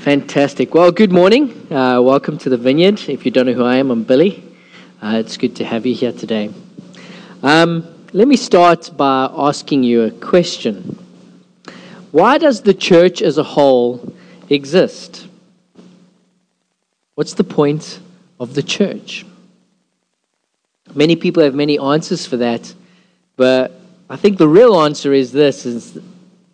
[0.00, 0.72] Fantastic.
[0.72, 1.70] Well, good morning.
[1.70, 3.06] Uh, welcome to the Vineyard.
[3.06, 4.42] If you don't know who I am, I'm Billy.
[5.02, 6.48] Uh, it's good to have you here today.
[7.42, 10.98] Um, let me start by asking you a question.
[12.12, 14.14] Why does the church as a whole
[14.48, 15.28] exist?
[17.14, 18.00] What's the point
[18.40, 19.26] of the church?
[20.94, 22.72] Many people have many answers for that,
[23.36, 23.78] but
[24.08, 25.98] I think the real answer is this is,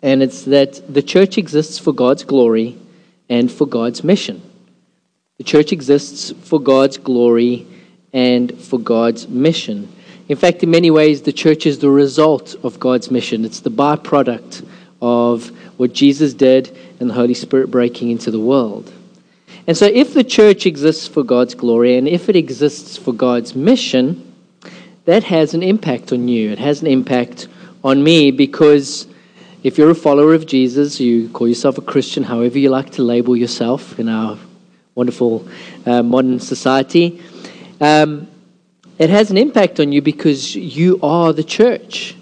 [0.03, 2.77] and it's that the church exists for God's glory
[3.29, 4.43] and for God's mission.
[5.39, 7.67] The church exists for God's glory
[8.13, 9.93] and for God's mission.
[10.29, 13.45] In fact, in many ways, the church is the result of God's mission.
[13.45, 14.67] It's the byproduct
[15.01, 18.93] of what Jesus did and the Holy Spirit breaking into the world.
[19.67, 23.55] And so, if the church exists for God's glory and if it exists for God's
[23.55, 24.35] mission,
[25.07, 26.51] that has an impact on you.
[26.51, 27.49] It has an impact
[27.83, 29.07] on me because
[29.63, 33.03] if you're a follower of Jesus, you call yourself a Christian, however you like to
[33.03, 34.39] label yourself in our
[34.95, 35.47] wonderful
[35.85, 37.23] uh, modern society,
[37.81, 38.29] um,
[38.99, 42.17] it has an impact on you because you are the church.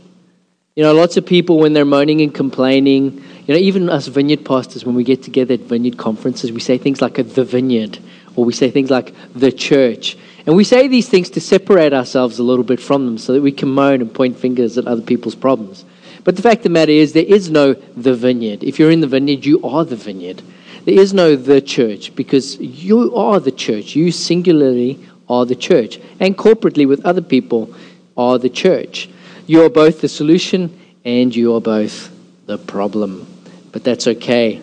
[0.74, 4.44] You know, lots of people, when they're moaning and complaining, you know, even us vineyard
[4.44, 7.98] pastors, when we get together at vineyard conferences, we say things like the vineyard,
[8.34, 10.16] or we say things like the church.
[10.46, 13.42] And we say these things to separate ourselves a little bit from them so that
[13.42, 15.84] we can moan and point fingers at other people's problems.
[16.25, 18.64] But the fact of the matter is, there is no the vineyard.
[18.64, 20.42] If you're in the vineyard, you are the vineyard.
[20.84, 23.94] There is no the church because you are the church.
[23.94, 25.98] You singularly are the church.
[26.20, 27.75] And corporately with other people
[28.16, 29.08] are the church.
[29.47, 32.11] You are both the solution and you are both
[32.47, 33.27] the problem.
[33.72, 34.62] But that's okay.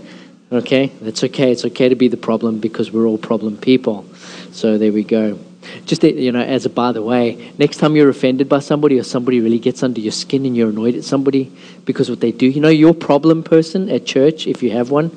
[0.51, 0.87] Okay?
[1.01, 1.51] That's okay.
[1.51, 4.05] It's okay to be the problem because we're all problem people.
[4.51, 5.39] So there we go.
[5.85, 9.03] Just you know, as a by the way, next time you're offended by somebody or
[9.03, 11.51] somebody really gets under your skin and you're annoyed at somebody
[11.85, 15.11] because what they do, you know, your problem person at church, if you have one,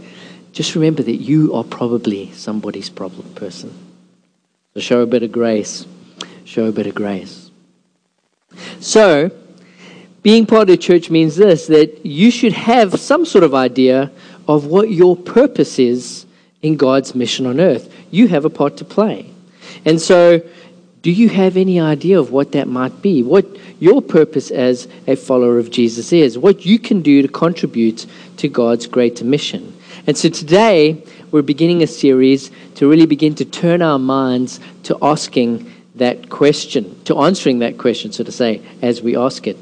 [0.52, 3.72] just remember that you are probably somebody's problem person.
[4.74, 5.86] So show a bit of grace.
[6.44, 7.50] Show a bit of grace.
[8.80, 9.30] So,
[10.22, 14.12] being part of church means this that you should have some sort of idea
[14.46, 16.26] of what your purpose is
[16.62, 17.92] in God's mission on earth.
[18.10, 19.33] You have a part to play.
[19.84, 20.42] And so,
[21.02, 23.22] do you have any idea of what that might be?
[23.22, 23.46] What
[23.78, 26.38] your purpose as a follower of Jesus is?
[26.38, 28.06] What you can do to contribute
[28.38, 29.76] to God's greater mission?
[30.06, 34.96] And so today, we're beginning a series to really begin to turn our minds to
[35.02, 39.58] asking that question, to answering that question, so to say, as we ask it.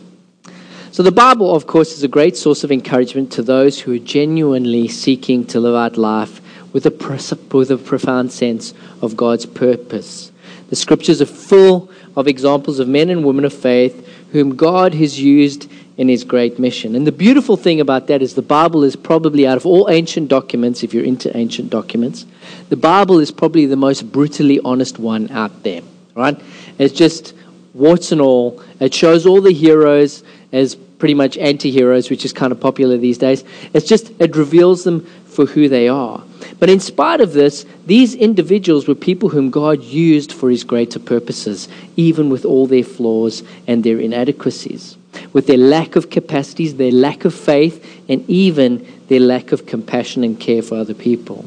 [0.92, 3.98] So, the Bible, of course, is a great source of encouragement to those who are
[3.98, 6.40] genuinely seeking to live out life
[6.72, 10.32] with a, with a profound sense of God's purpose.
[10.70, 15.20] The scriptures are full of examples of men and women of faith whom God has
[15.20, 16.96] used in his great mission.
[16.96, 20.28] And the beautiful thing about that is the Bible is probably, out of all ancient
[20.28, 22.24] documents, if you're into ancient documents,
[22.70, 25.82] the Bible is probably the most brutally honest one out there,
[26.14, 26.40] right?
[26.78, 27.34] It's just
[27.74, 28.62] warts and all.
[28.80, 32.96] It shows all the heroes as pretty much anti heroes, which is kind of popular
[32.96, 33.44] these days.
[33.74, 36.22] It's just, it reveals them for who they are.
[36.58, 40.98] But in spite of this, these individuals were people whom God used for his greater
[40.98, 44.96] purposes, even with all their flaws and their inadequacies,
[45.32, 50.24] with their lack of capacities, their lack of faith, and even their lack of compassion
[50.24, 51.44] and care for other people.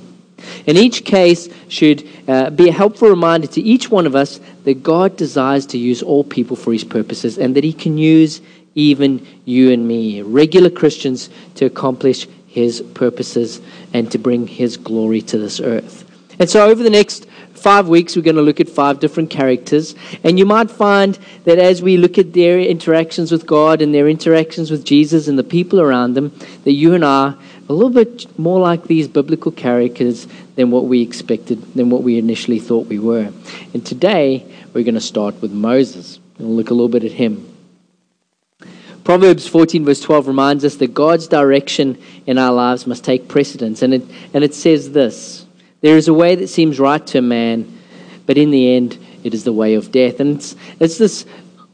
[0.65, 4.83] In each case should uh, be a helpful reminder to each one of us that
[4.83, 8.41] God desires to use all people for his purposes and that he can use
[8.75, 13.59] even you and me, regular Christians, to accomplish his purposes
[13.93, 16.09] and to bring his glory to this earth.
[16.39, 19.93] And so, over the next five weeks, we're going to look at five different characters.
[20.23, 24.07] And you might find that as we look at their interactions with God and their
[24.07, 26.33] interactions with Jesus and the people around them,
[26.63, 30.85] that you and I are a little bit more like these biblical characters than what
[30.85, 33.33] we expected, than what we initially thought we were.
[33.73, 36.19] And today, we're going to start with Moses.
[36.39, 37.54] We'll look a little bit at him.
[39.05, 43.83] Proverbs 14, verse 12 reminds us that God's direction in our lives must take precedence.
[43.83, 45.45] And it, and it says this
[45.81, 47.71] There is a way that seems right to a man,
[48.25, 50.19] but in the end, it is the way of death.
[50.19, 51.25] And it's, it's this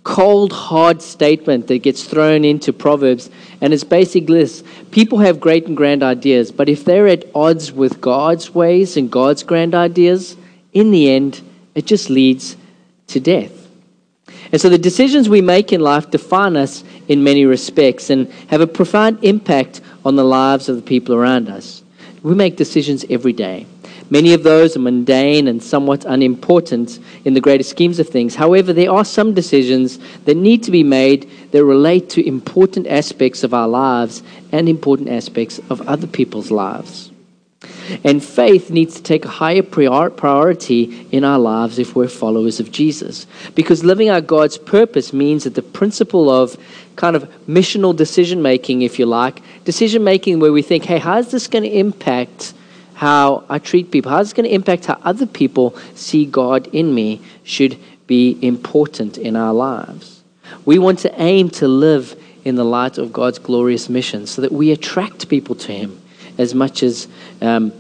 [0.04, 3.30] cold, hard statement that gets thrown into Proverbs.
[3.62, 4.62] And it's basically this
[4.92, 9.10] people have great and grand ideas, but if they're at odds with God's ways and
[9.10, 10.36] God's grand ideas,
[10.74, 11.42] in the end,
[11.76, 12.58] it just leads
[13.08, 13.62] to death.
[14.52, 18.62] And so the decisions we make in life define us in many respects and have
[18.62, 21.84] a profound impact on the lives of the people around us.
[22.24, 23.66] We make decisions every day.
[24.12, 28.36] Many of those are mundane and somewhat unimportant in the greater schemes of things.
[28.36, 33.44] However, there are some decisions that need to be made that relate to important aspects
[33.44, 34.22] of our lives
[34.52, 37.11] and important aspects of other people's lives.
[38.04, 42.72] And faith needs to take a higher priority in our lives if we're followers of
[42.72, 43.28] Jesus.
[43.56, 46.58] Because living out God's purpose means that the principle of
[46.96, 51.18] kind of missional decision making, if you like, decision making where we think, hey, how
[51.18, 52.54] is this going to impact
[52.94, 54.12] how I treat people?
[54.12, 57.22] How is this going to impact how other people see God in me?
[57.44, 60.24] Should be important in our lives.
[60.66, 64.52] We want to aim to live in the light of God's glorious mission so that
[64.52, 66.01] we attract people to Him
[66.42, 67.08] as much as
[67.42, 67.72] um,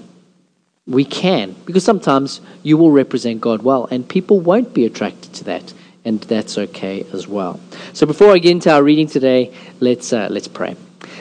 [0.87, 1.55] we can.
[1.65, 5.73] Because sometimes you will represent God well, and people won't be attracted to that,
[6.05, 7.59] and that's okay as well.
[7.93, 10.75] So before I get into our reading today, let's, uh, let's pray.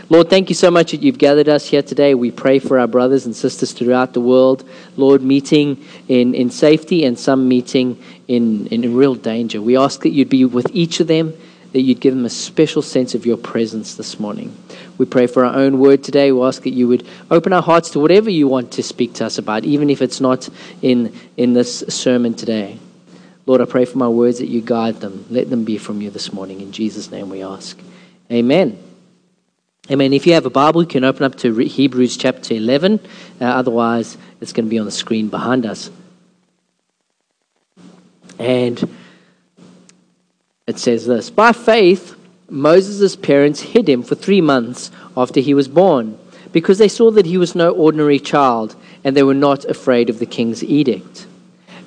[0.09, 2.15] Lord, thank you so much that you've gathered us here today.
[2.15, 7.05] We pray for our brothers and sisters throughout the world, Lord, meeting in, in safety
[7.05, 9.63] and some meeting in, in real danger.
[9.63, 11.33] We ask that you'd be with each of them
[11.73, 14.57] that you'd give them a special sense of your presence this morning.
[14.99, 16.33] We pray for our own word today.
[16.33, 19.27] We ask that you would open our hearts to whatever you want to speak to
[19.27, 20.49] us about, even if it's not
[20.83, 22.79] in, in this sermon today.
[23.47, 25.27] Lord, I pray for my words that you guide them.
[25.31, 26.61] Let them be from you this morning.
[26.61, 27.79] In Jesus' name we ask.
[28.31, 28.79] Amen.
[29.91, 30.13] Amen.
[30.13, 33.01] If you have a Bible, you can open up to Hebrews chapter 11.
[33.41, 35.91] Uh, otherwise, it's going to be on the screen behind us.
[38.39, 38.89] And
[40.71, 42.17] it says this By faith,
[42.49, 46.19] Moses' parents hid him for three months after he was born,
[46.53, 48.75] because they saw that he was no ordinary child,
[49.05, 51.27] and they were not afraid of the king's edict.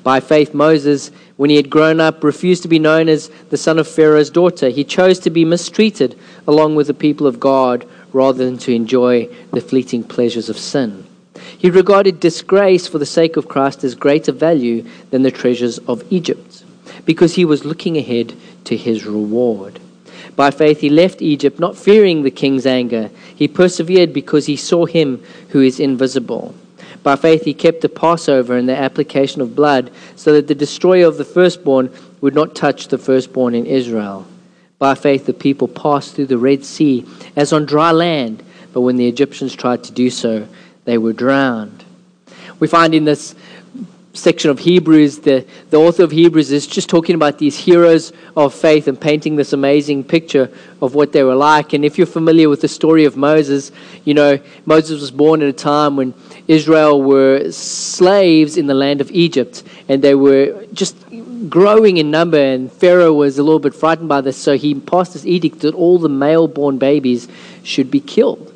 [0.04, 3.80] By faith, Moses, when he had grown up, refused to be known as the son
[3.80, 4.70] of Pharaoh's daughter.
[4.70, 9.28] He chose to be mistreated along with the people of God rather than to enjoy
[9.52, 11.08] the fleeting pleasures of sin.
[11.58, 16.04] He regarded disgrace for the sake of Christ as greater value than the treasures of
[16.12, 16.64] Egypt,
[17.06, 18.34] because he was looking ahead
[18.66, 19.80] to his reward.
[20.36, 23.10] By faith, he left Egypt, not fearing the king's anger.
[23.36, 26.56] He persevered because he saw him who is invisible.
[27.04, 31.06] By faith, he kept the Passover and the application of blood, so that the destroyer
[31.06, 34.26] of the firstborn would not touch the firstborn in Israel.
[34.80, 37.06] By faith, the people passed through the Red Sea
[37.36, 40.48] as on dry land, but when the Egyptians tried to do so,
[40.86, 41.84] they were drowned.
[42.60, 43.36] We find in this
[44.14, 48.54] section of Hebrews, the, the author of Hebrews is just talking about these heroes of
[48.54, 50.52] faith and painting this amazing picture
[50.82, 51.74] of what they were like.
[51.74, 53.72] And if you're familiar with the story of Moses,
[54.06, 56.14] you know, Moses was born at a time when
[56.48, 60.96] Israel were slaves in the land of Egypt and they were just
[61.50, 62.38] growing in number.
[62.38, 65.74] And Pharaoh was a little bit frightened by this, so he passed this edict that
[65.74, 67.28] all the male born babies
[67.64, 68.52] should be killed.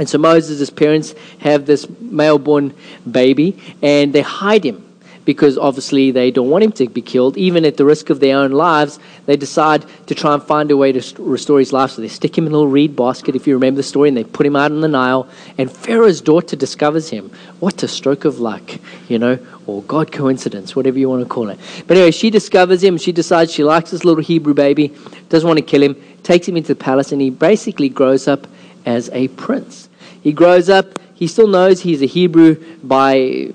[0.00, 2.72] And so Moses' parents have this male born
[3.08, 4.82] baby and they hide him
[5.26, 7.36] because obviously they don't want him to be killed.
[7.36, 10.76] Even at the risk of their own lives, they decide to try and find a
[10.78, 11.90] way to restore his life.
[11.90, 14.16] So they stick him in a little reed basket, if you remember the story, and
[14.16, 15.28] they put him out in the Nile.
[15.58, 17.30] And Pharaoh's daughter discovers him.
[17.58, 18.62] What a stroke of luck,
[19.06, 21.58] you know, or God coincidence, whatever you want to call it.
[21.86, 22.96] But anyway, she discovers him.
[22.96, 24.96] She decides she likes this little Hebrew baby,
[25.28, 28.46] doesn't want to kill him, takes him into the palace, and he basically grows up
[28.86, 29.89] as a prince.
[30.22, 33.52] He grows up, he still knows he's a Hebrew by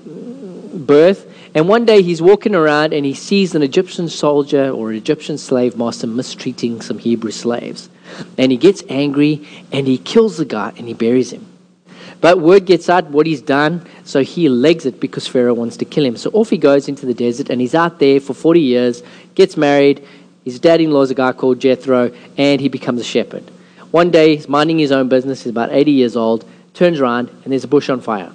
[0.74, 1.32] birth.
[1.54, 5.38] And one day he's walking around and he sees an Egyptian soldier or an Egyptian
[5.38, 7.88] slave master mistreating some Hebrew slaves.
[8.36, 11.46] And he gets angry and he kills the guy and he buries him.
[12.20, 15.84] But word gets out what he's done, so he legs it because Pharaoh wants to
[15.84, 16.16] kill him.
[16.16, 19.02] So off he goes into the desert and he's out there for 40 years,
[19.34, 20.04] gets married.
[20.44, 23.44] His dad in law is a guy called Jethro, and he becomes a shepherd.
[23.90, 26.44] One day, he's minding his own business, he's about 80 years old,
[26.76, 28.30] turns around, and there's a bush on fire.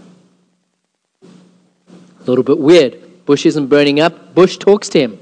[1.24, 3.26] A little bit weird.
[3.26, 4.34] Bush isn't burning up.
[4.34, 5.20] Bush talks to him.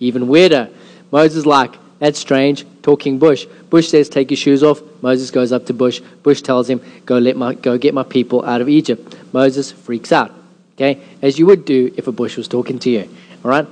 [0.00, 0.68] Even weirder.
[1.10, 3.46] Moses like, that's strange, talking bush.
[3.70, 4.82] Bush says, take your shoes off.
[5.00, 6.00] Moses goes up to Bush.
[6.22, 9.16] Bush tells him, go, let my, go get my people out of Egypt.
[9.32, 10.32] Moses freaks out.
[10.74, 11.00] Okay?
[11.22, 13.08] As you would do if a bush was talking to you.
[13.44, 13.66] All right?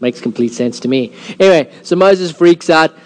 [0.00, 1.14] Makes complete sense to me.
[1.38, 2.96] Anyway, so Moses freaks out.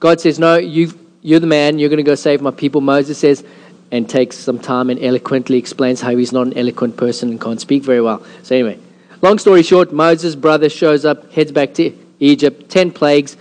[0.00, 1.80] God says, no, you you're the man.
[1.80, 2.80] You're going to go save my people.
[2.80, 3.44] Moses says,
[3.90, 7.60] and takes some time and eloquently explains how he's not an eloquent person and can't
[7.60, 8.24] speak very well.
[8.42, 8.78] So, anyway,
[9.22, 13.36] long story short, Moses' brother shows up, heads back to Egypt, 10 plagues.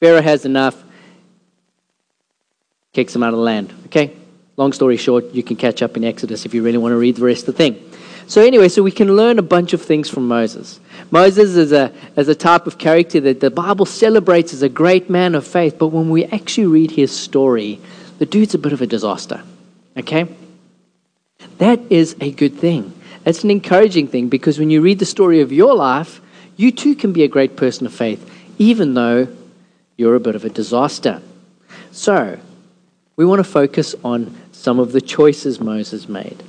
[0.00, 0.82] Pharaoh has enough,
[2.92, 3.72] kicks him out of the land.
[3.86, 4.16] Okay?
[4.56, 7.16] Long story short, you can catch up in Exodus if you really want to read
[7.16, 7.90] the rest of the thing.
[8.26, 10.80] So, anyway, so we can learn a bunch of things from Moses.
[11.10, 15.10] Moses is a, is a type of character that the Bible celebrates as a great
[15.10, 17.80] man of faith, but when we actually read his story,
[18.22, 19.42] the dude's a bit of a disaster.
[19.96, 20.28] Okay?
[21.58, 22.94] That is a good thing.
[23.24, 26.20] That's an encouraging thing because when you read the story of your life,
[26.56, 28.22] you too can be a great person of faith,
[28.58, 29.26] even though
[29.96, 31.20] you're a bit of a disaster.
[31.90, 32.38] So,
[33.16, 36.44] we want to focus on some of the choices Moses made.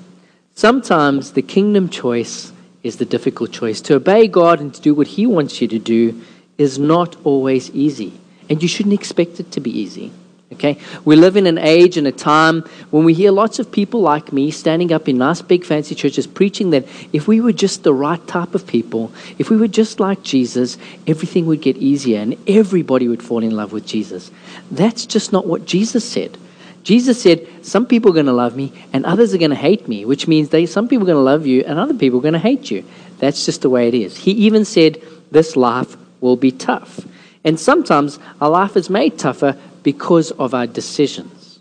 [0.53, 2.53] Sometimes the kingdom choice
[2.84, 3.82] is the difficult choice.
[3.82, 6.22] To obey God and to do what He wants you to do
[6.56, 8.13] is not always easy,
[8.48, 10.12] and you shouldn't expect it to be easy.
[10.53, 10.77] Okay?
[11.05, 14.33] We live in an age and a time when we hear lots of people like
[14.33, 17.93] me standing up in nice big fancy churches preaching that if we were just the
[17.93, 22.38] right type of people, if we were just like Jesus, everything would get easier and
[22.48, 24.31] everybody would fall in love with Jesus.
[24.72, 26.38] That's just not what Jesus said.
[26.83, 29.88] Jesus said, Some people are going to love me and others are going to hate
[29.88, 32.22] me, which means they, some people are going to love you and other people are
[32.22, 32.83] going to hate you.
[33.19, 34.17] That's just the way it is.
[34.17, 37.05] He even said, This life will be tough.
[37.43, 41.59] And sometimes our life is made tougher because of our decisions.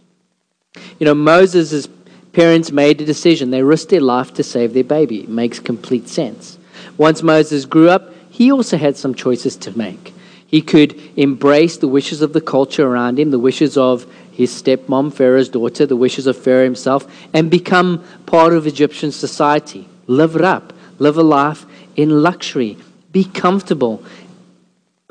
[0.98, 1.88] You know, Moses'
[2.32, 3.50] parents made a decision.
[3.50, 5.20] They risked their life to save their baby.
[5.20, 6.58] It makes complete sense.
[6.96, 10.14] Once Moses grew up, he also had some choices to make.
[10.46, 15.12] He could embrace the wishes of the culture around him, the wishes of his stepmom,
[15.12, 19.88] Pharaoh's daughter, the wishes of Pharaoh himself, and become part of Egyptian society.
[20.06, 21.64] Live it up, live a life
[21.96, 22.76] in luxury,
[23.12, 24.02] be comfortable.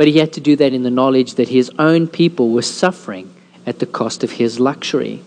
[0.02, 3.32] But he had to do that in the knowledge that his own people were suffering
[3.68, 5.22] at the cost of his luxury.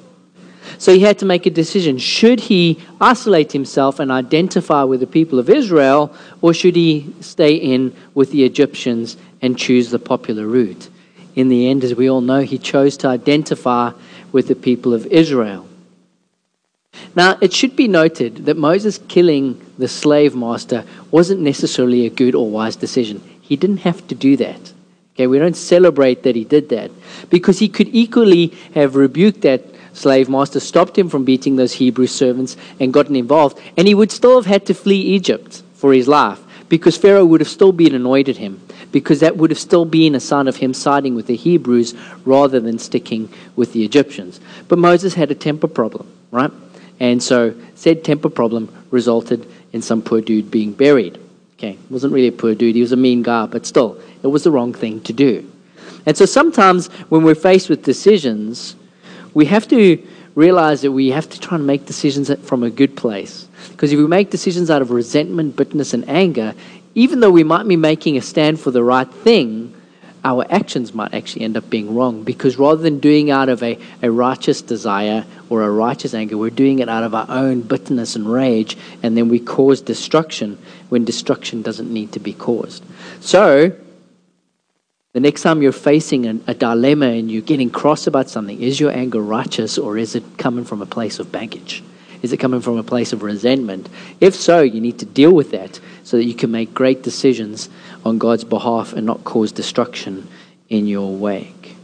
[0.78, 1.96] So he had to make a decision.
[1.96, 7.54] Should he isolate himself and identify with the people of Israel, or should he stay
[7.54, 10.88] in with the Egyptians and choose the popular route?
[11.36, 13.92] in the end, as we all know, he chose to identify
[14.32, 15.68] with the people of Israel.
[17.14, 22.34] Now, it should be noted that Moses killing the slave master wasn't necessarily a good
[22.34, 23.22] or wise decision.
[23.44, 24.72] He didn't have to do that.
[25.14, 26.90] Okay, we don't celebrate that he did that
[27.28, 32.06] because he could equally have rebuked that slave master, stopped him from beating those Hebrew
[32.06, 36.08] servants, and gotten involved, and he would still have had to flee Egypt for his
[36.08, 38.60] life because Pharaoh would have still been annoyed at him
[38.90, 42.58] because that would have still been a sign of him siding with the Hebrews rather
[42.58, 44.40] than sticking with the Egyptians.
[44.68, 46.50] But Moses had a temper problem, right?
[46.98, 51.20] And so said temper problem resulted in some poor dude being buried.
[51.64, 54.44] Okay, wasn't really a poor dude, he was a mean guy, but still, it was
[54.44, 55.50] the wrong thing to do.
[56.04, 58.76] And so sometimes when we're faced with decisions,
[59.32, 62.98] we have to realize that we have to try and make decisions from a good
[62.98, 63.48] place.
[63.70, 66.54] Because if we make decisions out of resentment, bitterness, and anger,
[66.94, 69.73] even though we might be making a stand for the right thing,
[70.24, 73.78] our actions might actually end up being wrong because rather than doing out of a,
[74.02, 78.16] a righteous desire or a righteous anger, we're doing it out of our own bitterness
[78.16, 82.82] and rage, and then we cause destruction when destruction doesn't need to be caused.
[83.20, 83.76] So,
[85.12, 88.80] the next time you're facing a, a dilemma and you're getting cross about something, is
[88.80, 91.84] your anger righteous or is it coming from a place of baggage?
[92.24, 93.86] Is it coming from a place of resentment?
[94.18, 97.68] If so, you need to deal with that so that you can make great decisions
[98.04, 100.28] on God's behalf and not cause destruction
[100.68, 101.76] in your wake.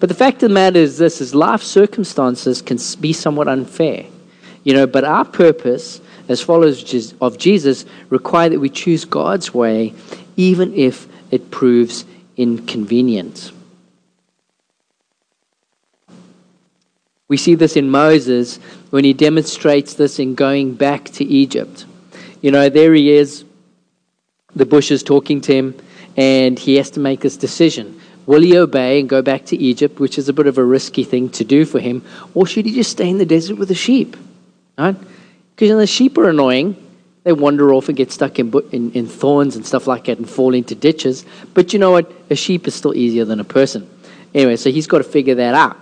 [0.00, 4.06] But the fact of the matter is this is life circumstances can be somewhat unfair.
[4.62, 9.92] You know, but our purpose as followers of Jesus require that we choose God's way
[10.36, 12.04] even if it proves
[12.36, 13.52] inconvenient.
[17.28, 18.58] We see this in Moses
[18.90, 21.84] when he demonstrates this in going back to Egypt.
[22.42, 23.43] You know, there he is,
[24.56, 25.74] the bush is talking to him,
[26.16, 28.00] and he has to make this decision.
[28.26, 31.04] Will he obey and go back to Egypt, which is a bit of a risky
[31.04, 32.02] thing to do for him,
[32.34, 34.16] or should he just stay in the desert with the sheep?
[34.78, 34.96] Right?
[35.54, 36.76] Because you know, the sheep are annoying.
[37.24, 40.28] They wander off and get stuck in, in, in thorns and stuff like that and
[40.28, 41.24] fall into ditches.
[41.54, 42.10] But you know what?
[42.30, 43.88] A sheep is still easier than a person.
[44.34, 45.78] Anyway, so he's got to figure that out.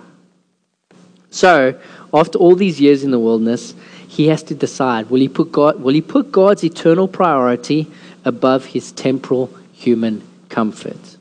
[1.31, 1.79] So,
[2.13, 3.73] after all these years in the wilderness,
[4.07, 7.91] he has to decide will he put, God, will he put God's eternal priority
[8.25, 11.17] above his temporal human comfort?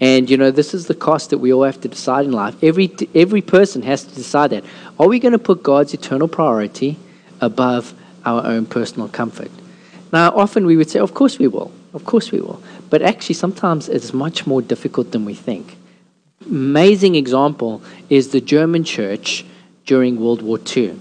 [0.00, 2.62] And you know, this is the cost that we all have to decide in life.
[2.62, 4.64] Every, every person has to decide that.
[4.98, 6.96] Are we going to put God's eternal priority
[7.40, 9.50] above our own personal comfort?
[10.12, 11.70] Now, often we would say, of course we will.
[11.92, 12.62] Of course we will.
[12.88, 15.76] But actually, sometimes it's much more difficult than we think
[16.50, 19.44] amazing example is the German church
[19.86, 20.98] during World War II.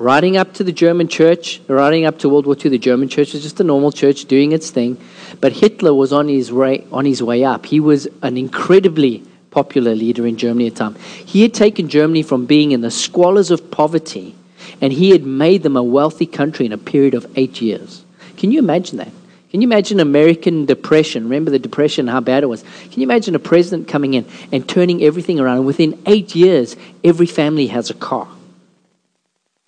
[0.00, 3.34] Riding up to the German church, riding up to World War II, the German church
[3.34, 4.96] was just a normal church doing its thing,
[5.42, 7.66] but Hitler was on his way, on his way up.
[7.66, 10.94] He was an incredibly popular leader in Germany at the time.
[10.94, 14.34] He had taken Germany from being in the squalors of poverty,
[14.80, 18.02] and he had made them a wealthy country in a period of eight years.
[18.38, 19.12] Can you imagine that?
[19.50, 21.24] Can you imagine American depression?
[21.24, 22.62] Remember the depression, how bad it was.
[22.90, 25.58] Can you imagine a president coming in and turning everything around?
[25.58, 28.26] And within eight years, every family has a car.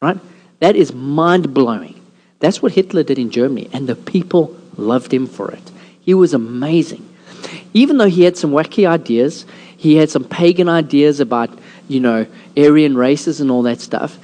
[0.02, 0.18] Right?
[0.58, 1.98] That is mind blowing.
[2.40, 5.70] That's what Hitler did in Germany, and the people loved him for it.
[6.00, 7.08] He was amazing.
[7.72, 11.56] Even though he had some wacky ideas, he had some pagan ideas about,
[11.86, 14.18] you know, Aryan races and all that stuff.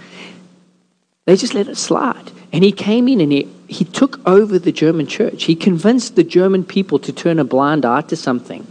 [1.27, 2.33] They just let it slide.
[2.53, 5.45] And he came in and he, he took over the German church.
[5.45, 8.67] He convinced the German people to turn a blind eye to something.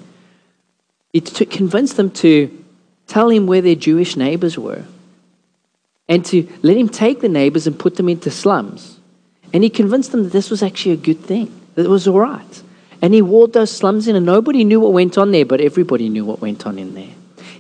[1.14, 2.66] He t- convinced them to
[3.06, 4.84] tell him where their Jewish neighbors were
[6.10, 9.00] and to let him take the neighbors and put them into slums.
[9.54, 12.20] And he convinced them that this was actually a good thing, that it was all
[12.20, 12.64] right.
[13.02, 16.10] And he walled those slums in, and nobody knew what went on there, but everybody
[16.10, 17.14] knew what went on in there,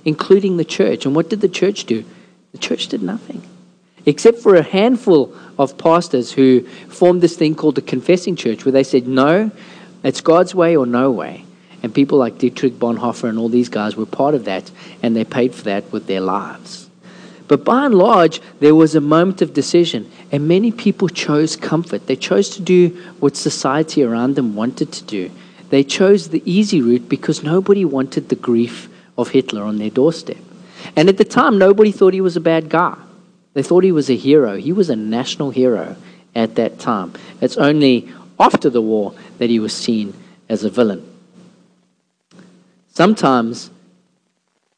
[0.04, 1.06] including the church.
[1.06, 2.04] And what did the church do?
[2.54, 3.44] The church did nothing,
[4.06, 8.72] except for a handful of pastors who formed this thing called the confessing church, where
[8.72, 9.52] they said, no,
[10.04, 11.44] it's God's way or no way.
[11.84, 14.72] And people like Dietrich Bonhoeffer and all these guys were part of that,
[15.04, 16.87] and they paid for that with their lives.
[17.48, 22.08] But by and large, there was a moment of decision, and many people chose comfort.
[22.08, 22.90] They chose to do
[23.20, 25.32] what society around them wanted to do.
[25.70, 30.38] They chose the easy route because nobody wanted the grief of Hitler on their doorstep.
[30.96, 32.98] And at the time, nobody thought he was a bad guy.
[33.54, 34.58] They thought he was a hero.
[34.58, 35.96] He was a national hero
[36.36, 37.14] at that time.
[37.42, 40.14] It's only after the war that he was seen
[40.48, 41.04] as a villain.
[42.90, 43.72] Sometimes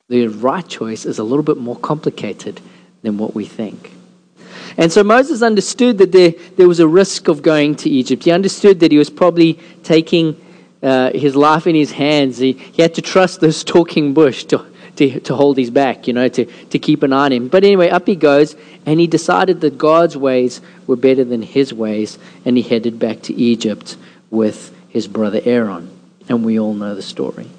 [0.09, 2.59] the right choice is a little bit more complicated
[3.03, 3.91] than what we think.
[4.77, 8.23] And so Moses understood that there, there was a risk of going to Egypt.
[8.23, 10.39] He understood that he was probably taking
[10.81, 12.39] uh, his life in his hands.
[12.39, 16.13] He, he had to trust this talking bush to, to, to hold his back, you
[16.13, 17.47] know, to, to keep an eye on him.
[17.47, 21.73] But anyway, up he goes, and he decided that God's ways were better than his
[21.73, 23.97] ways, and he headed back to Egypt
[24.31, 25.91] with his brother Aaron.
[26.29, 27.49] And we all know the story.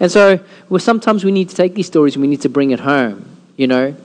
[0.00, 2.70] And so, well, sometimes we need to take these stories and we need to bring
[2.70, 3.24] it home,
[3.56, 3.96] you know.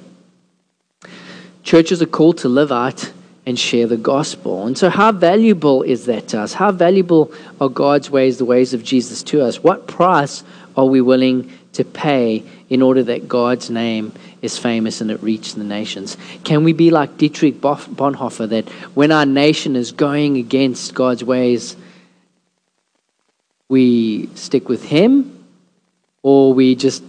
[1.63, 3.11] Churches are called to live out
[3.47, 4.67] and share the gospel.
[4.67, 6.53] And so, how valuable is that to us?
[6.53, 7.31] How valuable
[7.61, 9.63] are God's ways, the ways of Jesus to us?
[9.63, 10.43] What price
[10.75, 15.55] are we willing to pay in order that God's name is famous and it reaches
[15.55, 16.17] the nations?
[16.43, 21.77] Can we be like Dietrich Bonhoeffer, that when our nation is going against God's ways,
[23.69, 25.36] we stick with Him
[26.27, 27.01] or we just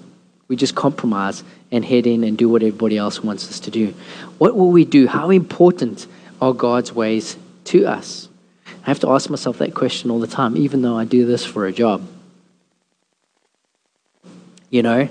[0.46, 3.92] we just compromise and head in and do what everybody else wants us to do.
[4.38, 5.08] What will we do?
[5.08, 6.06] How important
[6.40, 8.28] are God's ways to us?
[8.84, 11.44] I have to ask myself that question all the time, even though I do this
[11.44, 12.06] for a job.
[14.70, 15.08] You know,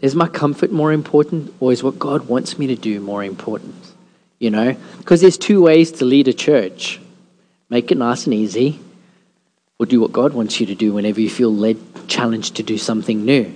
[0.00, 3.76] is my comfort more important or is what God wants me to do more important?
[4.40, 6.98] You know, because there's two ways to lead a church
[7.68, 8.80] make it nice and easy,
[9.78, 12.78] or do what God wants you to do whenever you feel led, challenged to do
[12.78, 13.52] something new.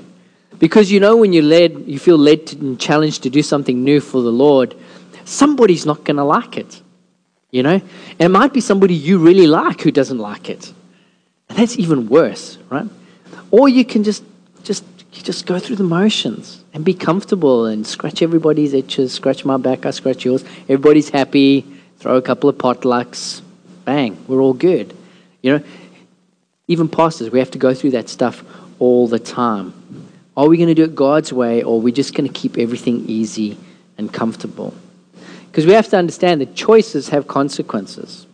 [0.59, 3.83] Because you know, when you're led, you feel led to, and challenged to do something
[3.83, 4.75] new for the Lord,
[5.25, 6.83] somebody's not going to like it.
[7.51, 7.81] You know?
[7.81, 10.73] And it might be somebody you really like who doesn't like it.
[11.49, 12.87] And that's even worse, right?
[13.51, 14.23] Or you can just,
[14.63, 19.45] just, you just go through the motions and be comfortable and scratch everybody's itches, scratch
[19.45, 20.45] my back, I scratch yours.
[20.69, 21.67] Everybody's happy,
[21.99, 23.41] throw a couple of potlucks,
[23.85, 24.97] bang, we're all good.
[25.43, 25.65] You know,
[26.71, 28.45] even pastors, we have to go through that stuff
[28.79, 29.75] all the time.
[30.37, 32.57] Are we going to do it God's way, or are we just going to keep
[32.57, 33.59] everything easy
[33.99, 34.73] and comfortable?
[35.51, 38.25] Because we have to understand that choices have consequences.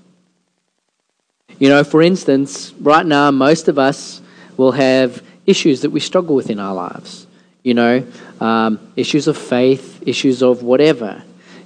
[1.59, 4.21] You know, for instance, right now, most of us
[4.59, 7.27] will have issues that we struggle with in our lives.
[7.63, 8.07] You know,
[8.39, 11.23] um, issues of faith, issues of whatever.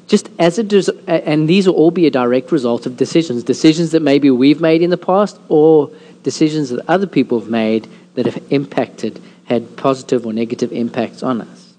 [0.07, 3.91] Just as it does, and these will all be a direct result of decisions, decisions
[3.91, 5.91] that maybe we've made in the past or
[6.23, 11.41] decisions that other people have made that have impacted, had positive or negative impacts on
[11.41, 11.75] us.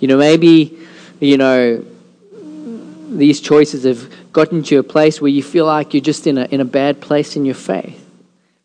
[0.00, 0.76] You know, maybe,
[1.20, 1.84] you know,
[3.08, 6.44] these choices have gotten to a place where you feel like you're just in a,
[6.46, 8.02] in a bad place in your faith.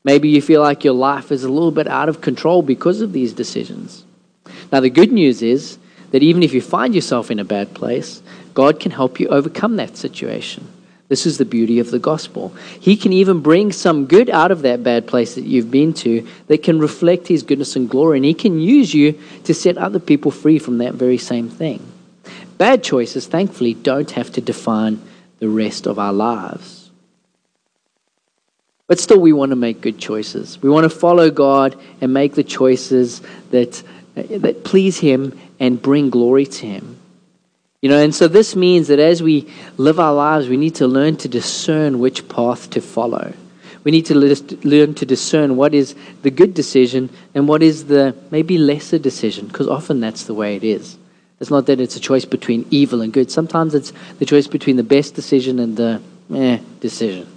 [0.04, 3.14] Maybe you feel like your life is a little bit out of control because of
[3.14, 4.04] these decisions.
[4.72, 5.78] Now, the good news is
[6.12, 8.22] that even if you find yourself in a bad place,
[8.54, 10.68] God can help you overcome that situation.
[11.12, 12.56] This is the beauty of the gospel.
[12.80, 16.26] He can even bring some good out of that bad place that you've been to
[16.48, 20.00] that can reflect His goodness and glory, and He can use you to set other
[20.00, 21.86] people free from that very same thing.
[22.58, 25.02] Bad choices, thankfully, don't have to define
[25.40, 26.90] the rest of our lives.
[28.88, 30.62] But still, we want to make good choices.
[30.62, 33.84] We want to follow God and make the choices that,
[34.16, 37.01] that please Him and bring glory to Him.
[37.82, 40.88] You know, and so this means that as we live our lives, we need to
[40.88, 43.34] learn to discern which path to follow.
[43.84, 48.16] We need to learn to discern what is the good decision and what is the
[48.30, 51.00] maybe lesser decision, because often that's the way it is.
[51.40, 53.32] It's not that it's a choice between evil and good.
[53.32, 56.00] Sometimes it's the choice between the best decision and the
[56.32, 57.28] eh decision.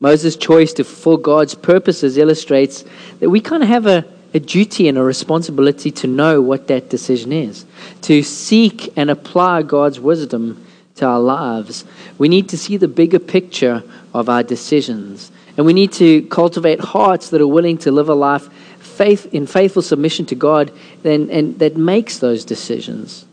[0.00, 2.84] Moses' choice to fulfill God's purposes illustrates
[3.20, 6.90] that we kind of have a a duty and a responsibility to know what that
[6.90, 7.64] decision is,
[8.02, 10.64] to seek and apply God's wisdom
[10.96, 11.84] to our lives,
[12.18, 15.30] we need to see the bigger picture of our decisions.
[15.56, 19.46] And we need to cultivate hearts that are willing to live a life faith, in
[19.46, 20.72] faithful submission to God
[21.04, 23.24] and, and that makes those decisions.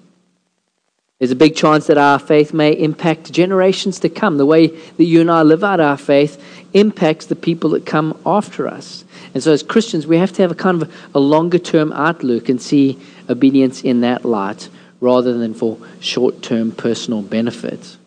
[1.20, 4.38] There's a big chance that our faith may impact generations to come.
[4.38, 6.44] The way that you and I live out our faith
[6.76, 9.06] impacts the people that come after us.
[9.34, 12.50] And so, as Christians, we have to have a kind of a longer term outlook
[12.50, 17.98] and see obedience in that light rather than for short term personal benefit.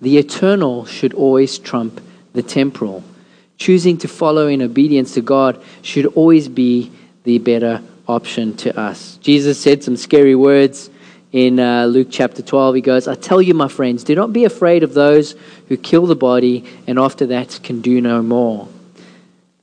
[0.00, 2.00] The eternal should always trump
[2.32, 3.02] the temporal.
[3.56, 6.90] Choosing to follow in obedience to God should always be
[7.24, 9.16] the better option to us.
[9.18, 10.90] Jesus said some scary words
[11.32, 12.76] in uh, Luke chapter 12.
[12.76, 15.34] He goes, I tell you, my friends, do not be afraid of those
[15.68, 18.68] who kill the body and after that can do no more.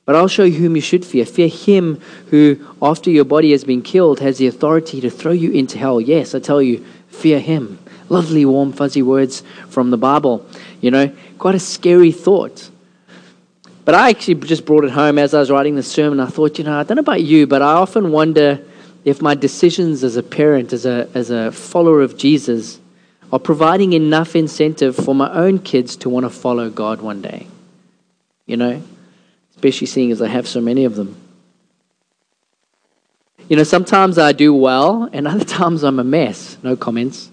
[0.05, 1.25] But I'll show you whom you should fear.
[1.25, 5.51] Fear him who, after your body has been killed, has the authority to throw you
[5.51, 5.99] into hell.
[5.99, 7.77] Yes, I tell you, fear him.
[8.07, 10.45] Lovely, warm, fuzzy words from the Bible.
[10.79, 12.69] You know, quite a scary thought.
[13.83, 16.21] But I actually just brought it home as I was writing the sermon.
[16.21, 18.63] I thought, you know, I don't know about you, but I often wonder
[19.07, 22.77] if my decisions as a parent, as a, as a follower of Jesus,
[23.31, 27.47] are providing enough incentive for my own kids to want to follow God one day.
[28.45, 28.83] You know,
[29.55, 31.15] especially seeing as I have so many of them.
[33.47, 36.57] You know, sometimes I do well, and other times I'm a mess.
[36.61, 37.31] No comments.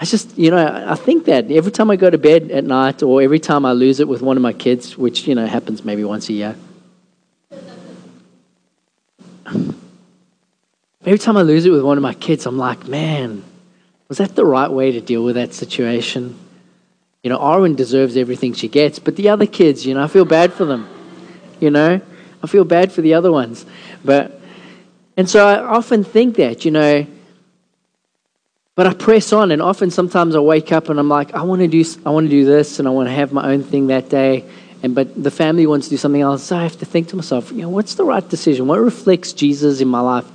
[0.00, 3.02] I just, you know, I think that every time I go to bed at night
[3.02, 5.84] or every time I lose it with one of my kids, which, you know, happens
[5.84, 6.56] maybe once a year,
[11.04, 13.42] Every time I lose it with one of my kids, I'm like, man,
[14.08, 16.38] was that the right way to deal with that situation?
[17.24, 20.24] You know, Arwen deserves everything she gets, but the other kids, you know, I feel
[20.24, 20.88] bad for them.
[21.58, 22.00] You know,
[22.42, 23.66] I feel bad for the other ones.
[24.04, 24.40] But,
[25.16, 27.06] and so I often think that, you know,
[28.74, 31.62] but I press on, and often sometimes I wake up and I'm like, I want
[31.62, 33.88] to do, I want to do this, and I want to have my own thing
[33.88, 34.44] that day,
[34.82, 36.44] and but the family wants to do something else.
[36.44, 38.68] So I have to think to myself, you know, what's the right decision?
[38.68, 40.26] What reflects Jesus in my life?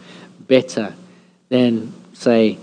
[0.48, 0.94] Better
[1.50, 2.58] than, say,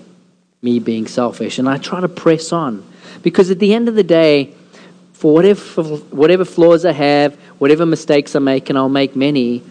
[0.62, 1.59] me being selfish.
[1.59, 2.85] And I try to press on.
[3.23, 4.55] Because at the end of the day,
[5.12, 9.62] for whatever, whatever flaws I have, whatever mistakes I make, and I'll make many,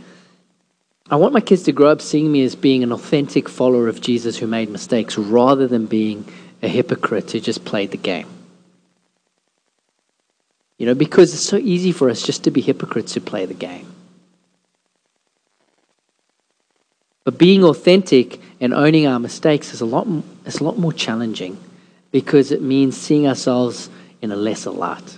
[1.10, 4.02] I want my kids to grow up seeing me as being an authentic follower of
[4.02, 6.26] Jesus who made mistakes rather than being
[6.62, 8.28] a hypocrite who just played the game.
[10.78, 13.54] You know, because it's so easy for us just to be hypocrites who play the
[13.54, 13.93] game.
[17.24, 20.08] But being authentic and owning our mistakes is a lot,
[20.46, 21.58] it's a lot more challenging
[22.12, 23.90] because it means seeing ourselves
[24.22, 25.18] in a lesser light.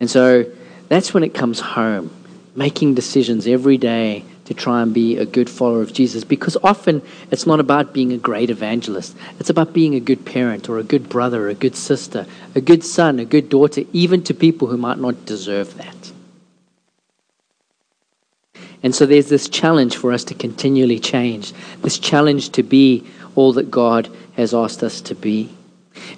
[0.00, 0.44] And so
[0.88, 2.10] that's when it comes home,
[2.54, 6.24] making decisions every day to try and be a good follower of Jesus.
[6.24, 10.68] Because often it's not about being a great evangelist, it's about being a good parent
[10.68, 14.22] or a good brother, or a good sister, a good son, a good daughter, even
[14.22, 16.12] to people who might not deserve that.
[18.82, 23.52] And so there's this challenge for us to continually change, this challenge to be all
[23.54, 25.50] that God has asked us to be.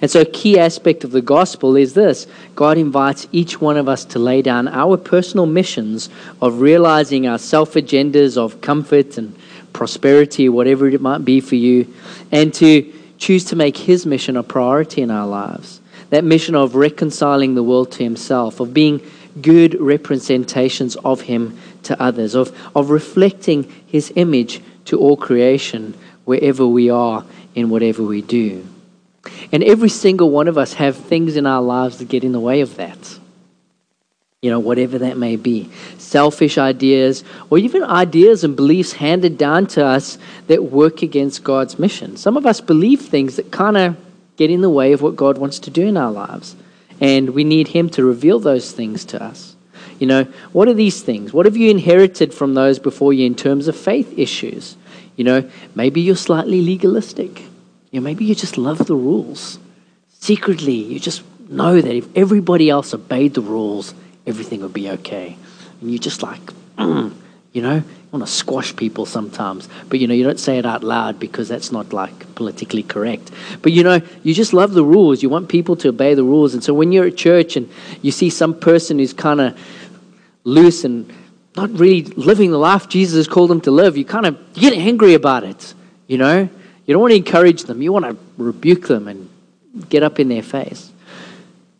[0.01, 3.89] And so, a key aspect of the gospel is this God invites each one of
[3.89, 6.09] us to lay down our personal missions
[6.41, 9.35] of realizing our self agendas of comfort and
[9.73, 11.91] prosperity, whatever it might be for you,
[12.31, 15.81] and to choose to make His mission a priority in our lives.
[16.09, 19.01] That mission of reconciling the world to Himself, of being
[19.41, 25.93] good representations of Him to others, of, of reflecting His image to all creation
[26.25, 28.67] wherever we are in whatever we do.
[29.51, 32.39] And every single one of us have things in our lives that get in the
[32.39, 33.19] way of that.
[34.41, 35.69] You know, whatever that may be.
[35.99, 40.17] Selfish ideas, or even ideas and beliefs handed down to us
[40.47, 42.17] that work against God's mission.
[42.17, 43.97] Some of us believe things that kind of
[44.37, 46.55] get in the way of what God wants to do in our lives.
[46.99, 49.55] And we need Him to reveal those things to us.
[50.01, 51.31] You know, what are these things?
[51.31, 54.75] What have you inherited from those before you in terms of faith issues?
[55.15, 57.41] You know, maybe you're slightly legalistic.
[57.91, 59.59] You know, maybe you just love the rules.
[60.09, 63.93] Secretly, you just know that if everybody else obeyed the rules,
[64.25, 65.37] everything would be okay.
[65.81, 66.41] And you just like,
[66.79, 67.13] mm,
[67.53, 69.69] you know, want to squash people sometimes.
[69.87, 73.29] But you know, you don't say it out loud because that's not like politically correct.
[73.61, 75.21] But you know, you just love the rules.
[75.21, 76.53] You want people to obey the rules.
[76.53, 77.69] And so when you're at church and
[78.01, 79.57] you see some person who's kind of
[80.43, 81.11] loose and
[81.55, 84.73] not really living the life Jesus has called them to live, you kind of get
[84.73, 85.73] angry about it.
[86.07, 86.49] You know,
[86.85, 87.81] you don't want to encourage them.
[87.81, 89.29] You want to rebuke them and
[89.89, 90.91] get up in their face.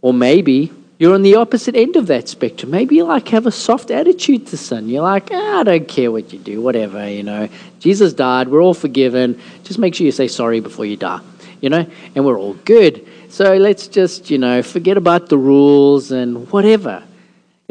[0.02, 2.72] Or maybe you're on the opposite end of that spectrum.
[2.72, 4.88] Maybe you like have a soft attitude to sin.
[4.88, 7.50] You're like, ah, I don't care what you do, whatever, you know.
[7.80, 9.40] Jesus died, we're all forgiven.
[9.64, 11.20] Just make sure you say sorry before you die,
[11.60, 13.08] you know, and we're all good.
[13.30, 17.04] So let's just, you know, forget about the rules and whatever.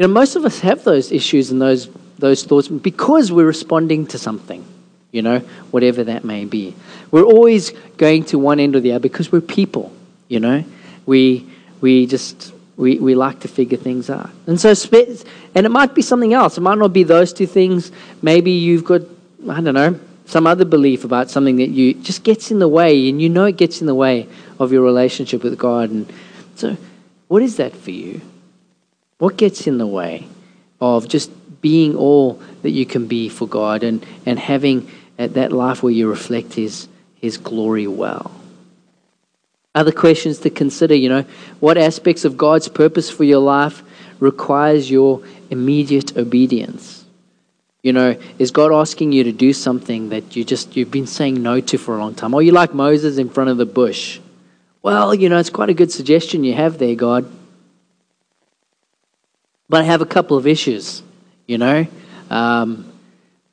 [0.01, 1.87] You know, most of us have those issues and those
[2.17, 4.65] those thoughts because we're responding to something,
[5.11, 6.73] you know, whatever that may be.
[7.11, 9.93] We're always going to one end or the other because we're people,
[10.27, 10.65] you know.
[11.05, 11.47] We
[11.81, 14.31] we just we, we like to figure things out.
[14.47, 14.73] And so
[15.53, 16.57] and it might be something else.
[16.57, 17.91] It might not be those two things.
[18.23, 19.01] Maybe you've got
[19.47, 23.07] I don't know, some other belief about something that you just gets in the way
[23.07, 24.27] and you know it gets in the way
[24.59, 25.91] of your relationship with God.
[25.91, 26.11] And
[26.55, 26.75] so
[27.27, 28.21] what is that for you?
[29.21, 30.27] What gets in the way
[30.79, 31.29] of just
[31.61, 36.09] being all that you can be for God and, and having that life where you
[36.09, 38.31] reflect His, His glory well?
[39.75, 41.25] Other questions to consider, you know,
[41.59, 43.83] what aspects of God's purpose for your life
[44.19, 47.05] requires your immediate obedience?
[47.83, 51.43] You know, is God asking you to do something that you just you've been saying
[51.43, 52.33] no to for a long time?
[52.33, 54.19] Or you like Moses in front of the bush?
[54.81, 57.31] Well, you know, it's quite a good suggestion you have there, God.
[59.71, 61.01] But I have a couple of issues,
[61.47, 61.87] you know,
[62.29, 62.91] um,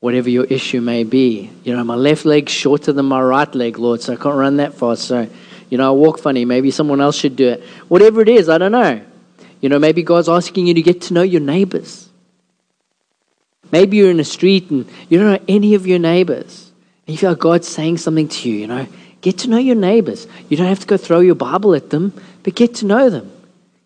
[0.01, 1.49] whatever your issue may be.
[1.63, 4.57] You know, my left leg's shorter than my right leg, Lord, so I can't run
[4.57, 5.05] that fast.
[5.05, 5.29] So,
[5.71, 6.45] you know, I walk funny.
[6.45, 7.63] Maybe someone else should do it.
[7.87, 9.01] Whatever it is, I don't know.
[9.61, 12.09] You know, maybe God's asking you to get to know your neighbors.
[13.71, 16.73] Maybe you're in a street and you don't know any of your neighbors.
[17.07, 18.89] And you feel like God's saying something to you, you know.
[19.21, 20.27] Get to know your neighbors.
[20.49, 23.31] You don't have to go throw your Bible at them, but get to know them.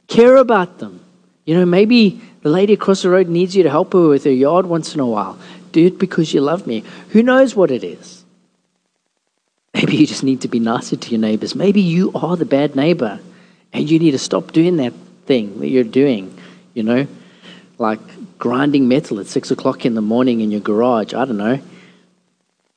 [0.08, 1.01] Care about them.
[1.44, 4.30] You know, maybe the lady across the road needs you to help her with her
[4.30, 5.38] yard once in a while.
[5.72, 6.84] Do it because you love me.
[7.10, 8.24] Who knows what it is?
[9.74, 11.54] Maybe you just need to be nicer to your neighbors.
[11.54, 13.20] Maybe you are the bad neighbor
[13.72, 14.92] and you need to stop doing that
[15.26, 16.38] thing that you're doing,
[16.74, 17.06] you know,
[17.78, 18.00] like
[18.38, 21.14] grinding metal at six o'clock in the morning in your garage.
[21.14, 21.60] I don't know.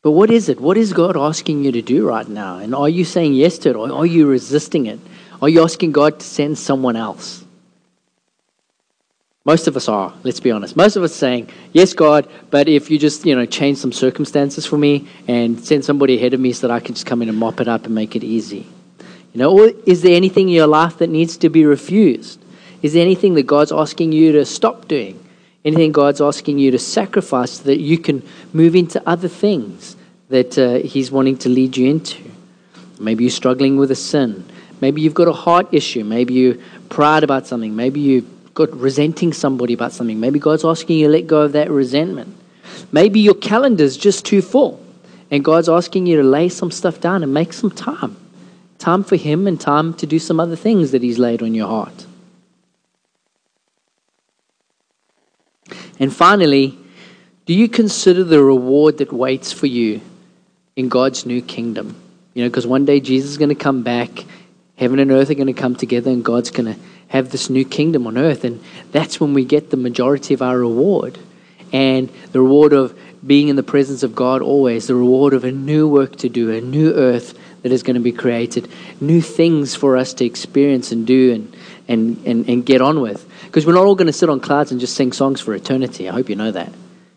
[0.01, 0.59] But what is it?
[0.59, 2.57] What is God asking you to do right now?
[2.57, 4.99] And are you saying yes to it or are you resisting it?
[5.41, 7.44] Are you asking God to send someone else?
[9.45, 10.75] Most of us are, let's be honest.
[10.75, 13.91] Most of us are saying, Yes, God, but if you just, you know, change some
[13.91, 17.21] circumstances for me and send somebody ahead of me so that I can just come
[17.21, 18.65] in and mop it up and make it easy.
[19.33, 22.43] You know, or is there anything in your life that needs to be refused?
[22.81, 25.23] Is there anything that God's asking you to stop doing?
[25.63, 29.95] Anything God's asking you to sacrifice so that you can move into other things
[30.29, 32.23] that uh, He's wanting to lead you into?
[32.99, 34.43] Maybe you're struggling with a sin.
[34.81, 36.03] Maybe you've got a heart issue.
[36.03, 36.57] Maybe you're
[36.89, 37.75] proud about something.
[37.75, 40.19] Maybe you got resenting somebody about something.
[40.19, 42.35] Maybe God's asking you to let go of that resentment.
[42.91, 44.83] Maybe your calendar's just too full,
[45.29, 48.17] and God's asking you to lay some stuff down and make some time.
[48.79, 51.67] Time for Him and time to do some other things that He's laid on your
[51.67, 52.05] heart.
[55.99, 56.77] And finally,
[57.45, 60.01] do you consider the reward that waits for you
[60.75, 62.01] in God's new kingdom?
[62.33, 64.09] You know, because one day Jesus is going to come back,
[64.77, 66.79] heaven and earth are going to come together, and God's going to
[67.15, 68.43] have this new kingdom on earth.
[68.43, 71.17] And that's when we get the majority of our reward.
[71.71, 75.51] And the reward of being in the presence of God always, the reward of a
[75.51, 78.69] new work to do, a new earth that is going to be created,
[79.01, 81.55] new things for us to experience and do and,
[81.87, 83.27] and, and, and get on with.
[83.45, 86.07] Because we're not all going to sit on clouds and just sing songs for eternity.
[86.07, 86.71] I hope you know that.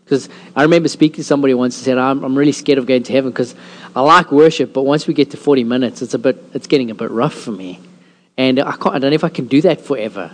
[0.05, 3.03] Because I remember speaking to somebody once and said, I'm, I'm really scared of going
[3.03, 3.53] to heaven because
[3.95, 6.89] I like worship, but once we get to 40 minutes, it's, a bit, it's getting
[6.89, 7.79] a bit rough for me.
[8.39, 10.31] And I, can't, I don't know if I can do that forever.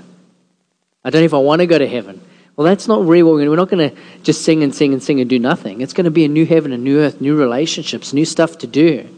[1.03, 2.21] I don't know if I want to go to heaven.
[2.55, 4.75] Well, that's not really what we're going to We're not going to just sing and
[4.75, 5.81] sing and sing and do nothing.
[5.81, 8.67] It's going to be a new heaven, a new earth, new relationships, new stuff to
[8.67, 9.09] do.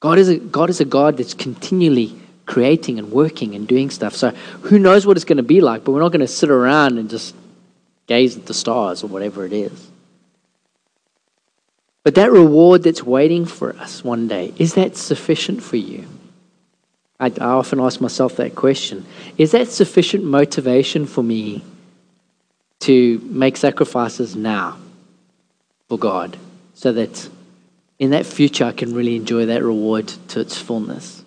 [0.00, 4.14] God is a, God is a God that's continually creating and working and doing stuff.
[4.14, 4.30] So
[4.62, 6.96] who knows what it's going to be like, but we're not going to sit around
[6.96, 7.34] and just
[8.06, 9.90] gaze at the stars or whatever it is.
[12.02, 16.06] But that reward that's waiting for us one day, is that sufficient for you?
[17.18, 19.06] I, I often ask myself that question
[19.38, 21.64] Is that sufficient motivation for me
[22.80, 24.76] to make sacrifices now
[25.88, 26.36] for God
[26.74, 27.28] so that
[27.98, 31.24] in that future I can really enjoy that reward to its fullness?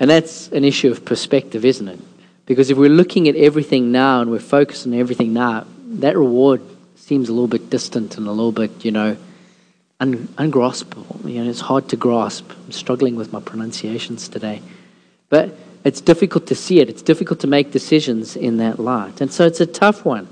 [0.00, 2.00] And that's an issue of perspective, isn't it?
[2.46, 6.62] Because if we're looking at everything now and we're focused on everything now, that reward
[6.96, 9.16] seems a little bit distant and a little bit, you know,
[10.00, 11.28] un- ungraspable.
[11.28, 12.50] You know, it's hard to grasp.
[12.50, 14.62] I'm struggling with my pronunciations today.
[15.28, 16.88] But it's difficult to see it.
[16.88, 19.20] It's difficult to make decisions in that light.
[19.20, 20.28] And so it's a tough one.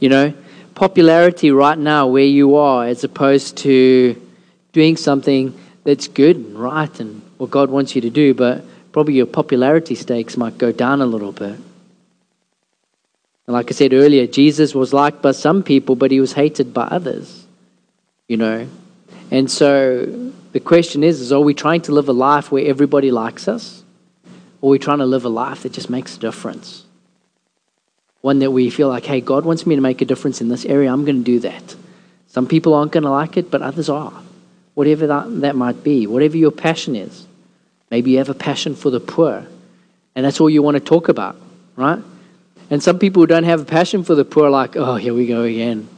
[0.00, 0.34] You know,
[0.74, 4.20] popularity right now where you are as opposed to
[4.72, 9.14] doing something that's good and right and what God wants you to do, but probably
[9.14, 11.58] your popularity stakes might go down a little bit.
[13.46, 16.72] And like I said earlier, Jesus was liked by some people, but he was hated
[16.72, 17.41] by others.
[18.28, 18.68] You know?
[19.30, 23.10] And so the question is, is are we trying to live a life where everybody
[23.10, 23.82] likes us?
[24.60, 26.84] Or are we trying to live a life that just makes a difference?
[28.20, 30.64] One that we feel like, hey, God wants me to make a difference in this
[30.64, 31.76] area, I'm going to do that.
[32.28, 34.12] Some people aren't going to like it, but others are.
[34.74, 37.26] Whatever that, that might be, whatever your passion is.
[37.90, 39.46] Maybe you have a passion for the poor,
[40.14, 41.36] and that's all you want to talk about,
[41.76, 41.98] right?
[42.70, 45.12] And some people who don't have a passion for the poor are like, oh, here
[45.12, 45.88] we go again,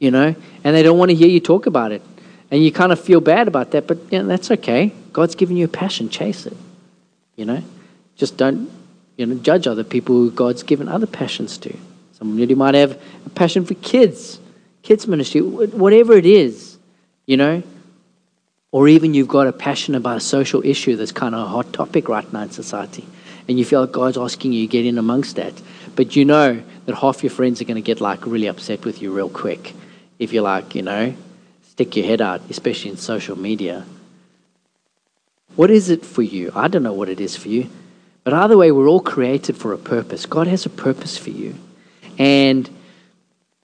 [0.00, 0.34] you know,
[0.64, 2.02] and they don't want to hear you talk about it.
[2.50, 4.92] And you kind of feel bad about that, but you know, that's okay.
[5.12, 6.56] God's given you a passion, chase it,
[7.36, 7.62] you know.
[8.16, 8.68] Just don't,
[9.16, 11.70] you know, judge other people who God's given other passions to.
[12.12, 14.40] Someone Somebody might have a passion for kids,
[14.82, 16.76] kids ministry, whatever it is,
[17.26, 17.62] you know.
[18.72, 21.72] Or even you've got a passion about a social issue that's kind of a hot
[21.72, 23.06] topic right now in society
[23.48, 25.52] and you feel like God's asking you to get in amongst that.
[25.96, 29.02] But you know that half your friends are going to get like really upset with
[29.02, 29.74] you real quick
[30.20, 31.14] if you like, you know,
[31.62, 33.84] stick your head out, especially in social media.
[35.56, 36.52] What is it for you?
[36.54, 37.68] I don't know what it is for you.
[38.22, 40.26] But either way, we're all created for a purpose.
[40.26, 41.54] God has a purpose for you.
[42.18, 42.68] And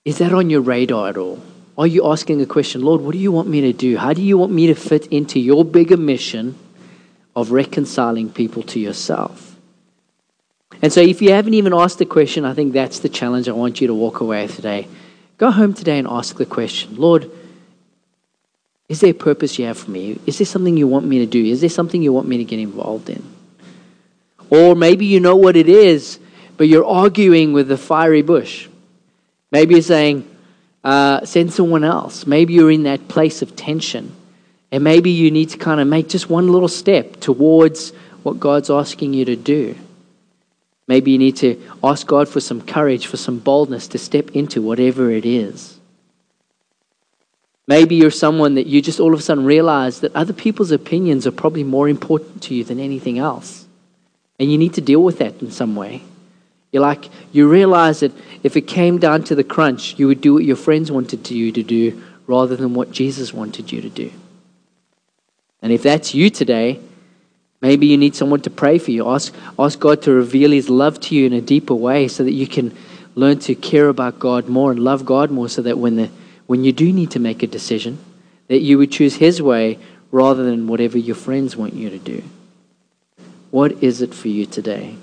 [0.04, 1.42] is that on your radar at all?
[1.76, 3.98] Are you asking a question, Lord, what do you want me to do?
[3.98, 6.58] How do you want me to fit into your bigger mission
[7.36, 9.56] of reconciling people to yourself?
[10.80, 13.52] And so, if you haven't even asked the question, I think that's the challenge I
[13.52, 14.88] want you to walk away today.
[15.38, 17.30] Go home today and ask the question Lord,
[18.88, 20.18] is there a purpose you have for me?
[20.26, 21.44] Is there something you want me to do?
[21.44, 23.22] Is there something you want me to get involved in?
[24.48, 26.20] Or maybe you know what it is,
[26.56, 28.68] but you're arguing with the fiery bush.
[29.50, 30.28] Maybe you're saying,
[30.84, 32.26] uh, send someone else.
[32.26, 34.14] Maybe you're in that place of tension.
[34.70, 37.90] And maybe you need to kind of make just one little step towards
[38.22, 39.76] what God's asking you to do.
[40.86, 44.62] Maybe you need to ask God for some courage, for some boldness to step into
[44.62, 45.78] whatever it is.
[47.66, 51.26] Maybe you're someone that you just all of a sudden realize that other people's opinions
[51.26, 53.66] are probably more important to you than anything else.
[54.38, 56.02] And you need to deal with that in some way.
[56.70, 60.34] You're like, you realize that if it came down to the crunch, you would do
[60.34, 64.12] what your friends wanted you to do rather than what Jesus wanted you to do.
[65.62, 66.80] And if that's you today,
[67.66, 69.08] Maybe you need someone to pray for you.
[69.08, 72.30] Ask, ask God to reveal His love to you in a deeper way so that
[72.30, 72.72] you can
[73.16, 76.08] learn to care about God more and love God more so that when, the,
[76.46, 77.98] when you do need to make a decision,
[78.46, 79.80] that you would choose His way
[80.12, 82.22] rather than whatever your friends want you to do.
[83.50, 84.94] What is it for you today?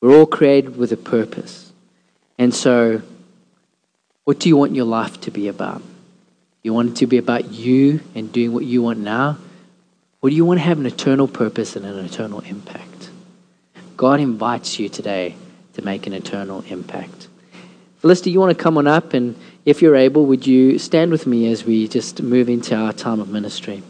[0.00, 1.72] We're all created with a purpose.
[2.38, 3.02] And so,
[4.22, 5.82] what do you want your life to be about?
[6.62, 9.38] You want it to be about you and doing what you want now?
[10.20, 13.10] Or do you want to have an eternal purpose and an eternal impact?
[13.96, 15.34] God invites you today
[15.74, 17.28] to make an eternal impact.
[17.98, 21.26] Felicity, you want to come on up, and if you're able, would you stand with
[21.26, 23.82] me as we just move into our time of ministry?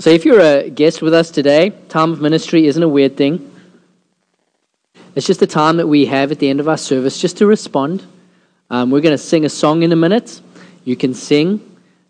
[0.00, 3.47] So, if you're a guest with us today, time of ministry isn't a weird thing.
[5.18, 7.46] It's just the time that we have at the end of our service just to
[7.48, 8.06] respond.
[8.70, 10.40] Um, we're going to sing a song in a minute.
[10.84, 11.60] You can sing,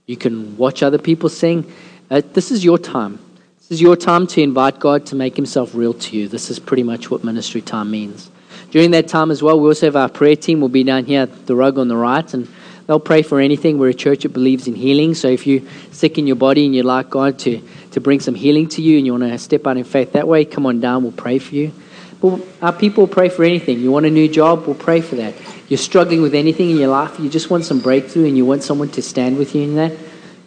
[0.04, 1.72] you can watch other people sing.
[2.10, 3.18] Uh, this is your time.
[3.60, 6.28] This is your time to invite God to make himself real to you.
[6.28, 8.30] This is pretty much what ministry time means.
[8.72, 10.60] During that time as well, we also have our prayer team.
[10.60, 12.46] We'll be down here at the rug on the right, and
[12.86, 13.78] they'll pray for anything.
[13.78, 15.14] We're a church that believes in healing.
[15.14, 18.34] So if you're sick in your body and you'd like God to, to bring some
[18.34, 20.80] healing to you and you want to step out in faith that way, come on
[20.80, 21.04] down.
[21.04, 21.72] We'll pray for you.
[22.20, 23.78] Well, our people pray for anything.
[23.78, 24.66] You want a new job?
[24.66, 25.34] We'll pray for that.
[25.68, 28.62] You're struggling with anything in your life, you just want some breakthrough and you want
[28.62, 29.92] someone to stand with you in that,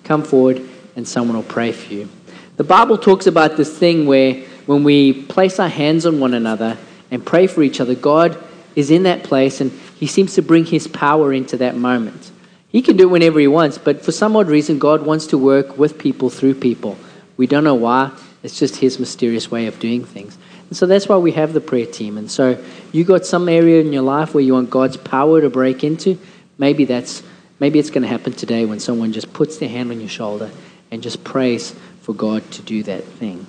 [0.03, 2.09] come forward and someone will pray for you.
[2.57, 6.77] The Bible talks about this thing where when we place our hands on one another
[7.09, 8.37] and pray for each other, God
[8.75, 12.31] is in that place and He seems to bring His power into that moment.
[12.67, 15.37] He can do it whenever He wants, but for some odd reason, God wants to
[15.37, 16.97] work with people through people.
[17.37, 18.11] We don't know why.
[18.43, 20.37] It's just His mysterious way of doing things.
[20.71, 22.17] And so that's why we have the prayer team.
[22.17, 22.57] And so
[22.93, 26.17] you got some area in your life where you want God's power to break into.
[26.57, 27.23] Maybe that's
[27.59, 30.49] maybe it's going to happen today when someone just puts their hand on your shoulder
[30.89, 33.45] and just prays for God to do that thing,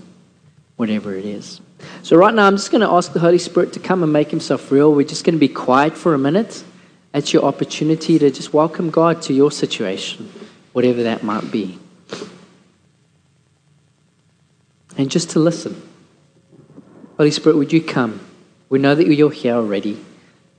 [0.75, 1.61] whatever it is.
[2.03, 4.33] So right now I'm just going to ask the Holy Spirit to come and make
[4.33, 4.93] himself real.
[4.93, 6.65] We're just going to be quiet for a minute.
[7.13, 10.29] That's your opportunity to just welcome God to your situation,
[10.73, 11.79] whatever that might be.
[14.99, 15.92] And just to listen.
[17.17, 18.21] Holy Spirit, would you come?
[18.69, 20.03] We know that you're here already.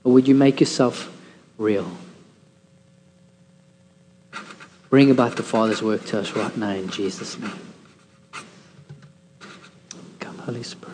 [0.04, 1.10] Or would you make yourself
[1.58, 1.90] real.
[4.90, 7.52] Bring about the Father's work to us right now in Jesus' name.
[10.20, 10.93] Come, Holy Spirit.